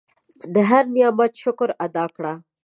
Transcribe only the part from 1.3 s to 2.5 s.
شکر ادا کړه.